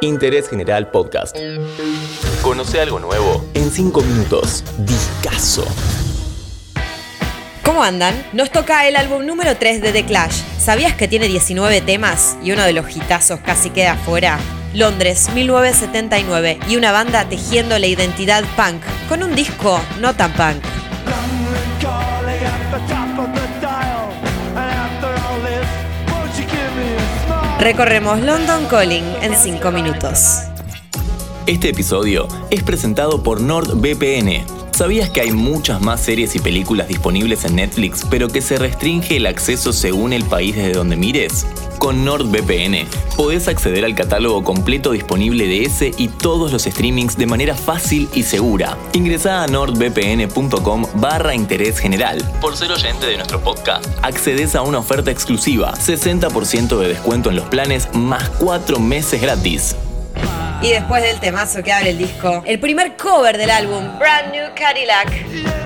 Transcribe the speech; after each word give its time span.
Interés 0.00 0.48
General 0.48 0.90
Podcast. 0.90 1.36
Conoce 2.42 2.80
algo 2.80 2.98
nuevo 2.98 3.44
en 3.52 3.70
5 3.70 4.00
minutos. 4.02 4.64
Discaso. 4.78 5.66
¿Cómo 7.62 7.82
andan? 7.82 8.14
Nos 8.32 8.50
toca 8.50 8.88
el 8.88 8.96
álbum 8.96 9.26
número 9.26 9.56
3 9.58 9.82
de 9.82 9.92
The 9.92 10.06
Clash. 10.06 10.42
¿Sabías 10.58 10.94
que 10.94 11.06
tiene 11.06 11.28
19 11.28 11.82
temas 11.82 12.38
y 12.42 12.52
uno 12.52 12.62
de 12.62 12.72
los 12.72 12.96
hitazos 12.96 13.40
casi 13.40 13.68
queda 13.70 13.96
fuera? 13.96 14.38
Londres, 14.72 15.28
1979, 15.34 16.58
y 16.66 16.76
una 16.76 16.92
banda 16.92 17.28
tejiendo 17.28 17.78
la 17.78 17.86
identidad 17.86 18.42
punk, 18.56 18.82
con 19.08 19.22
un 19.22 19.34
disco 19.34 19.78
no 20.00 20.14
tan 20.14 20.32
punk. 20.32 20.64
Recorremos 27.62 28.20
London 28.20 28.66
Calling 28.66 29.04
en 29.22 29.36
5 29.36 29.70
minutos. 29.70 30.40
Este 31.46 31.68
episodio 31.68 32.26
es 32.50 32.64
presentado 32.64 33.22
por 33.22 33.40
NordVPN. 33.40 34.44
¿Sabías 34.72 35.10
que 35.10 35.20
hay 35.20 35.30
muchas 35.30 35.80
más 35.80 36.00
series 36.00 36.34
y 36.34 36.40
películas 36.40 36.88
disponibles 36.88 37.44
en 37.44 37.54
Netflix, 37.54 38.04
pero 38.10 38.26
que 38.26 38.40
se 38.40 38.58
restringe 38.58 39.16
el 39.16 39.26
acceso 39.26 39.72
según 39.72 40.12
el 40.12 40.24
país 40.24 40.56
desde 40.56 40.72
donde 40.72 40.96
mires? 40.96 41.46
Con 41.82 42.04
NordVPN 42.04 42.86
podés 43.16 43.48
acceder 43.48 43.84
al 43.84 43.96
catálogo 43.96 44.44
completo 44.44 44.92
disponible 44.92 45.48
de 45.48 45.64
ese 45.64 45.90
y 45.98 46.06
todos 46.06 46.52
los 46.52 46.62
streamings 46.62 47.16
de 47.16 47.26
manera 47.26 47.56
fácil 47.56 48.08
y 48.14 48.22
segura. 48.22 48.78
Ingresá 48.92 49.42
a 49.42 49.48
nordvpn.com 49.48 50.86
barra 50.94 51.34
interés 51.34 51.80
general. 51.80 52.22
Por 52.40 52.56
ser 52.56 52.70
oyente 52.70 53.06
de 53.06 53.16
nuestro 53.16 53.40
podcast, 53.40 53.84
accedes 54.00 54.54
a 54.54 54.62
una 54.62 54.78
oferta 54.78 55.10
exclusiva, 55.10 55.74
60% 55.74 56.78
de 56.78 56.86
descuento 56.86 57.30
en 57.30 57.36
los 57.36 57.46
planes 57.46 57.92
más 57.92 58.28
4 58.38 58.78
meses 58.78 59.20
gratis. 59.20 59.74
Y 60.62 60.70
después 60.70 61.02
del 61.02 61.18
temazo 61.18 61.64
que 61.64 61.72
abre 61.72 61.90
el 61.90 61.98
disco, 61.98 62.44
el 62.46 62.60
primer 62.60 62.96
cover 62.96 63.36
del 63.36 63.50
álbum, 63.50 63.98
Brand 63.98 64.30
New 64.30 64.50
Cadillac 64.54 65.61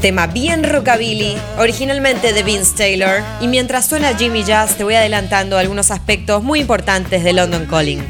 tema 0.00 0.26
bien 0.26 0.64
rockabilly, 0.64 1.36
originalmente 1.58 2.32
de 2.32 2.42
Vince 2.42 2.74
Taylor, 2.76 3.22
y 3.40 3.48
mientras 3.48 3.86
suena 3.86 4.16
Jimmy 4.16 4.44
Jazz 4.44 4.76
te 4.76 4.84
voy 4.84 4.94
adelantando 4.94 5.58
algunos 5.58 5.90
aspectos 5.90 6.42
muy 6.42 6.60
importantes 6.60 7.22
de 7.22 7.32
London 7.32 7.66
Calling. 7.66 8.02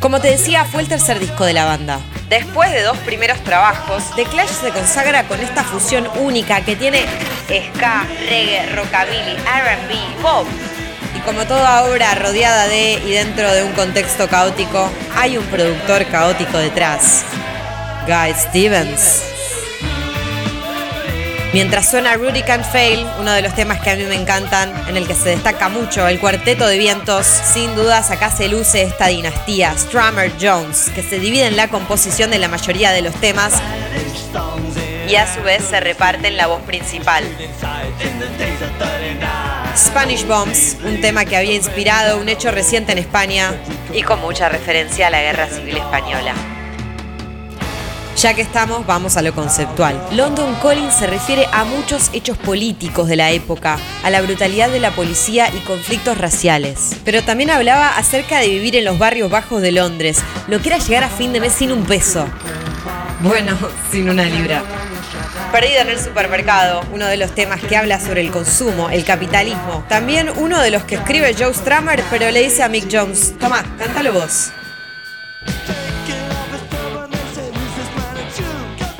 Como 0.00 0.20
te 0.20 0.28
decía, 0.28 0.66
fue 0.66 0.82
el 0.82 0.88
tercer 0.88 1.18
disco 1.18 1.46
de 1.46 1.54
la 1.54 1.64
banda. 1.64 2.00
Después 2.28 2.70
de 2.72 2.82
dos 2.82 2.98
primeros 2.98 3.42
trabajos, 3.44 4.04
The 4.16 4.24
Clash 4.24 4.50
se 4.50 4.70
consagra 4.70 5.26
con 5.26 5.40
esta 5.40 5.64
fusión 5.64 6.06
única 6.20 6.60
que 6.62 6.76
tiene 6.76 7.00
ska, 7.46 8.06
reggae, 8.28 8.66
rockabilly, 8.74 9.36
RB, 9.36 10.22
pop. 10.22 10.46
Y 11.16 11.20
como 11.20 11.46
toda 11.46 11.84
obra 11.84 12.14
rodeada 12.14 12.68
de 12.68 13.00
y 13.06 13.12
dentro 13.12 13.50
de 13.50 13.64
un 13.64 13.72
contexto 13.72 14.28
caótico, 14.28 14.90
hay 15.16 15.38
un 15.38 15.44
productor 15.46 16.04
caótico 16.06 16.58
detrás. 16.58 17.24
Guy 18.06 18.34
Stevens. 18.34 19.33
Mientras 21.54 21.88
suena 21.88 22.14
Rudy 22.14 22.42
Can't 22.42 22.64
Fail, 22.64 23.06
uno 23.20 23.32
de 23.32 23.40
los 23.40 23.54
temas 23.54 23.80
que 23.80 23.88
a 23.88 23.94
mí 23.94 24.02
me 24.02 24.16
encantan, 24.16 24.72
en 24.88 24.96
el 24.96 25.06
que 25.06 25.14
se 25.14 25.28
destaca 25.28 25.68
mucho 25.68 26.08
el 26.08 26.18
cuarteto 26.18 26.66
de 26.66 26.76
vientos, 26.76 27.24
sin 27.26 27.76
dudas 27.76 28.10
acá 28.10 28.32
se 28.32 28.48
luce 28.48 28.82
esta 28.82 29.06
dinastía, 29.06 29.72
Strummer 29.78 30.32
Jones, 30.40 30.90
que 30.92 31.00
se 31.04 31.20
divide 31.20 31.46
en 31.46 31.56
la 31.56 31.68
composición 31.68 32.32
de 32.32 32.40
la 32.40 32.48
mayoría 32.48 32.90
de 32.90 33.02
los 33.02 33.14
temas 33.20 33.52
y 35.08 35.14
a 35.14 35.32
su 35.32 35.42
vez 35.42 35.62
se 35.62 35.78
reparten 35.78 36.36
la 36.36 36.48
voz 36.48 36.60
principal. 36.62 37.22
Spanish 39.76 40.26
Bombs, 40.26 40.76
un 40.84 41.00
tema 41.00 41.24
que 41.24 41.36
había 41.36 41.54
inspirado 41.54 42.18
un 42.18 42.28
hecho 42.28 42.50
reciente 42.50 42.90
en 42.90 42.98
España 42.98 43.52
y 43.92 44.02
con 44.02 44.20
mucha 44.20 44.48
referencia 44.48 45.06
a 45.06 45.10
la 45.10 45.20
Guerra 45.20 45.46
Civil 45.46 45.76
Española. 45.76 46.34
Ya 48.16 48.32
que 48.32 48.42
estamos, 48.42 48.86
vamos 48.86 49.16
a 49.16 49.22
lo 49.22 49.34
conceptual. 49.34 50.00
London 50.12 50.54
Calling 50.62 50.90
se 50.92 51.06
refiere 51.06 51.46
a 51.52 51.64
muchos 51.64 52.10
hechos 52.12 52.38
políticos 52.38 53.08
de 53.08 53.16
la 53.16 53.32
época, 53.32 53.76
a 54.04 54.10
la 54.10 54.22
brutalidad 54.22 54.70
de 54.70 54.78
la 54.78 54.92
policía 54.92 55.50
y 55.52 55.58
conflictos 55.60 56.16
raciales. 56.16 56.92
Pero 57.04 57.22
también 57.22 57.50
hablaba 57.50 57.96
acerca 57.96 58.38
de 58.38 58.48
vivir 58.48 58.76
en 58.76 58.84
los 58.84 58.98
barrios 58.98 59.30
bajos 59.30 59.60
de 59.60 59.72
Londres, 59.72 60.18
lo 60.46 60.62
que 60.62 60.68
era 60.68 60.78
llegar 60.78 61.04
a 61.04 61.08
fin 61.08 61.32
de 61.32 61.40
mes 61.40 61.52
sin 61.52 61.72
un 61.72 61.84
peso. 61.84 62.26
Bueno, 63.20 63.58
sin 63.90 64.08
una 64.08 64.24
libra. 64.24 64.62
Perdida 65.50 65.82
en 65.82 65.88
el 65.88 66.00
supermercado, 66.00 66.82
uno 66.92 67.06
de 67.06 67.16
los 67.16 67.34
temas 67.34 67.60
que 67.62 67.76
habla 67.76 67.98
sobre 68.00 68.20
el 68.20 68.30
consumo, 68.30 68.90
el 68.90 69.04
capitalismo. 69.04 69.84
También 69.88 70.30
uno 70.36 70.60
de 70.60 70.70
los 70.70 70.84
que 70.84 70.94
escribe 70.94 71.34
Joe 71.36 71.52
Strummer, 71.52 72.02
pero 72.10 72.30
le 72.30 72.42
dice 72.42 72.62
a 72.62 72.68
Mick 72.68 72.88
Jones, 72.90 73.34
toma, 73.38 73.64
cántalo 73.78 74.12
vos. 74.12 74.50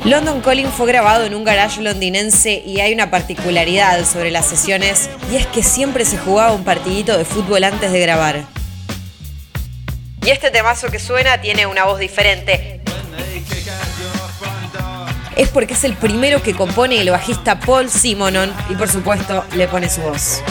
London 0.05 0.39
Calling 0.41 0.67
fue 0.67 0.85
grabado 0.85 1.25
en 1.25 1.33
un 1.33 1.43
garage 1.43 1.81
londinense 1.81 2.61
y 2.63 2.79
hay 2.79 2.93
una 2.93 3.09
particularidad 3.09 4.05
sobre 4.05 4.29
las 4.29 4.45
sesiones 4.45 5.09
y 5.31 5.35
es 5.35 5.47
que 5.47 5.63
siempre 5.63 6.05
se 6.05 6.19
jugaba 6.19 6.53
un 6.53 6.63
partidito 6.63 7.17
de 7.17 7.25
fútbol 7.25 7.63
antes 7.63 7.91
de 7.91 7.99
grabar. 7.99 8.45
Y 10.23 10.29
este 10.29 10.51
temazo 10.51 10.91
que 10.91 10.99
suena 10.99 11.41
tiene 11.41 11.65
una 11.65 11.85
voz 11.85 11.97
diferente. 11.97 12.81
Es 15.35 15.49
porque 15.49 15.73
es 15.73 15.83
el 15.83 15.95
primero 15.95 16.43
que 16.43 16.53
compone 16.53 17.01
el 17.01 17.09
bajista 17.09 17.59
Paul 17.59 17.89
Simonon 17.89 18.53
y 18.69 18.75
por 18.75 18.87
supuesto 18.87 19.43
le 19.55 19.67
pone 19.67 19.89
su 19.89 20.01
voz. 20.01 20.43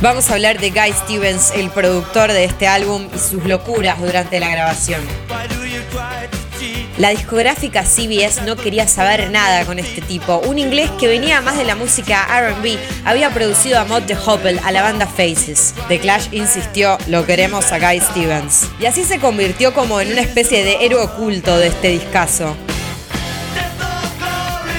Vamos 0.00 0.30
a 0.30 0.34
hablar 0.34 0.58
de 0.58 0.70
Guy 0.70 0.92
Stevens, 1.04 1.50
el 1.50 1.68
productor 1.68 2.32
de 2.32 2.44
este 2.44 2.66
álbum 2.66 3.08
y 3.14 3.18
sus 3.18 3.44
locuras 3.44 4.00
durante 4.00 4.40
la 4.40 4.48
grabación. 4.48 5.25
La 6.98 7.10
discográfica 7.10 7.84
CBS 7.84 8.42
no 8.44 8.56
quería 8.56 8.88
saber 8.88 9.30
nada 9.30 9.64
con 9.66 9.78
este 9.78 10.00
tipo. 10.00 10.38
Un 10.46 10.58
inglés 10.58 10.90
que 10.98 11.08
venía 11.08 11.42
más 11.42 11.58
de 11.58 11.64
la 11.64 11.74
música 11.74 12.26
RB 12.40 12.78
había 13.04 13.30
producido 13.30 13.78
a 13.78 13.84
Mod 13.84 14.04
the 14.04 14.16
Hopple 14.16 14.58
a 14.64 14.72
la 14.72 14.82
banda 14.82 15.06
Faces. 15.06 15.74
The 15.88 15.98
Clash 15.98 16.28
insistió, 16.32 16.96
lo 17.08 17.26
queremos 17.26 17.70
a 17.72 17.78
Guy 17.78 18.00
Stevens. 18.00 18.66
Y 18.80 18.86
así 18.86 19.04
se 19.04 19.18
convirtió 19.18 19.74
como 19.74 20.00
en 20.00 20.12
una 20.12 20.22
especie 20.22 20.64
de 20.64 20.86
héroe 20.86 21.02
oculto 21.02 21.58
de 21.58 21.68
este 21.68 21.88
discazo 21.88 22.56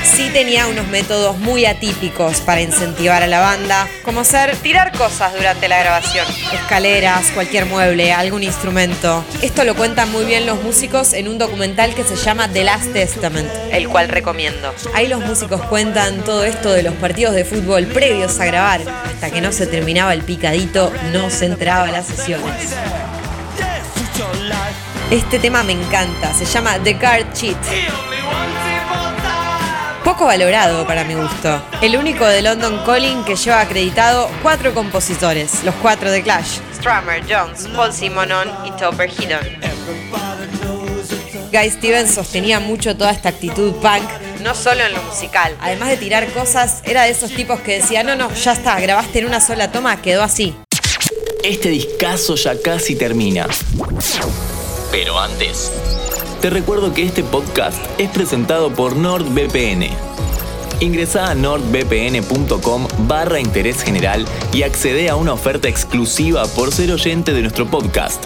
sí 0.08 0.30
tenía 0.32 0.68
unos 0.68 0.88
métodos 0.88 1.38
muy 1.38 1.66
atípicos 1.66 2.42
para 2.42 2.62
incentivar 2.62 3.24
a 3.24 3.28
la 3.28 3.40
banda, 3.40 3.88
como 4.04 4.24
ser 4.24 4.56
tirar 4.58 4.92
cosas 4.98 5.34
durante 5.34 5.68
la 5.68 5.80
grabación, 5.80 6.26
escaleras, 6.54 7.32
cualquier 7.34 7.66
mueble, 7.66 8.14
algún 8.14 8.44
instrumento. 8.44 9.24
Esto 9.42 9.64
lo 9.64 9.76
cuentan 9.76 10.12
muy 10.12 10.26
bien 10.26 10.46
los 10.46 10.62
músicos 10.64 11.14
en 11.14 11.28
un 11.28 11.38
documental 11.38 11.94
que 11.94 12.04
se 12.04 12.16
llama 12.16 12.48
The 12.48 12.64
Last 12.64 12.94
Testament, 12.94 13.50
el 13.72 13.90
cual 13.90 14.10
recomiendo. 14.10 14.74
Ahí 14.94 15.08
los 15.08 15.24
músicos 15.24 15.62
cuentan 15.64 16.24
todo 16.24 16.44
esto 16.44 16.72
de 16.72 16.84
los 16.84 16.96
partidos 16.96 17.36
de 17.36 17.44
fútbol 17.44 17.86
previos 17.88 18.40
a 18.40 18.46
grabar, 18.46 18.82
hasta 19.06 19.30
que 19.30 19.42
no 19.42 19.52
se 19.52 19.68
terminaba 19.68 20.14
el 20.14 20.24
picadito, 20.24 20.92
no 21.12 21.30
se 21.30 21.46
entraba 21.46 21.88
a 21.88 21.92
las 21.92 22.08
sesiones. 22.08 22.76
Este 25.12 25.40
tema 25.40 25.64
me 25.64 25.74
encanta, 25.74 26.34
se 26.34 26.46
llama 26.46 26.78
The 26.84 26.98
Card 26.98 27.34
Cheat 27.34 27.58
poco 30.18 30.30
valorado 30.30 30.88
para 30.88 31.04
mi 31.04 31.14
gusto. 31.14 31.62
El 31.80 31.96
único 31.96 32.26
de 32.26 32.42
London 32.42 32.82
Calling 32.84 33.24
que 33.24 33.36
lleva 33.36 33.62
acreditado 33.62 34.28
cuatro 34.42 34.74
compositores, 34.74 35.64
los 35.64 35.76
cuatro 35.76 36.10
de 36.10 36.24
Clash, 36.24 36.58
Strummer, 36.76 37.22
Jones, 37.30 37.68
Paul 37.76 37.94
Simonon 37.94 38.48
y 38.66 38.72
Topper 38.72 39.12
Headon. 39.12 39.48
Guy 41.52 41.70
Stevens 41.70 42.16
sostenía 42.16 42.60
mucho 42.60 42.98
toda 42.98 43.12
esta 43.12 43.30
actitud 43.30 43.74
punk, 43.74 44.10
no 44.42 44.56
solo 44.56 44.84
en 44.86 44.94
lo 44.94 45.04
musical. 45.04 45.56
Además 45.62 45.90
de 45.90 45.98
tirar 45.98 46.26
cosas, 46.32 46.82
era 46.84 47.04
de 47.04 47.12
esos 47.12 47.32
tipos 47.32 47.60
que 47.60 47.80
decían, 47.80 48.08
no, 48.08 48.16
no, 48.16 48.34
ya 48.34 48.54
está, 48.54 48.80
grabaste 48.80 49.20
en 49.20 49.26
una 49.28 49.40
sola 49.40 49.72
toma, 49.72 50.02
quedó 50.02 50.24
así. 50.24 50.56
Este 51.44 51.70
discazo 51.70 52.34
ya 52.34 52.60
casi 52.60 52.96
termina. 52.96 53.46
Pero 54.90 55.20
antes, 55.20 55.72
te 56.42 56.50
recuerdo 56.50 56.94
que 56.94 57.04
este 57.04 57.24
podcast 57.24 57.84
es 57.98 58.10
presentado 58.10 58.72
por 58.72 58.96
NordVPN. 58.96 59.88
Ingresa 60.80 61.32
a 61.32 61.36
nordvpn.com 61.36 62.88
barra 63.08 63.40
interés 63.40 63.82
general 63.82 64.26
y 64.54 64.62
accede 64.64 65.10
a 65.10 65.16
una 65.16 65.34
oferta 65.34 65.68
exclusiva 65.68 66.46
por 66.48 66.72
ser 66.72 66.92
oyente 66.92 67.34
de 67.34 67.42
nuestro 67.42 67.66
podcast. 67.66 68.26